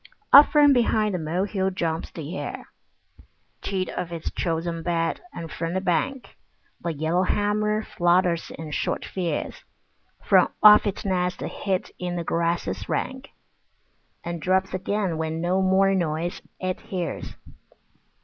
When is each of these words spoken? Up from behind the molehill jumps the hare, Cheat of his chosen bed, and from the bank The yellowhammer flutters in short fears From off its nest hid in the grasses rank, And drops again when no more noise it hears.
Up 0.33 0.47
from 0.51 0.73
behind 0.73 1.13
the 1.13 1.19
molehill 1.19 1.69
jumps 1.69 2.09
the 2.09 2.27
hare, 2.31 2.69
Cheat 3.61 3.87
of 3.89 4.09
his 4.09 4.31
chosen 4.31 4.81
bed, 4.81 5.21
and 5.31 5.51
from 5.51 5.75
the 5.75 5.79
bank 5.79 6.37
The 6.81 6.91
yellowhammer 6.91 7.83
flutters 7.83 8.49
in 8.57 8.71
short 8.71 9.05
fears 9.05 9.63
From 10.23 10.51
off 10.63 10.87
its 10.87 11.05
nest 11.05 11.41
hid 11.41 11.91
in 11.99 12.15
the 12.15 12.23
grasses 12.23 12.89
rank, 12.89 13.29
And 14.23 14.41
drops 14.41 14.73
again 14.73 15.19
when 15.19 15.39
no 15.39 15.61
more 15.61 15.93
noise 15.93 16.41
it 16.59 16.79
hears. 16.79 17.35